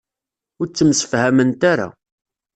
[0.59, 1.87] Ur ttemsefhament ara.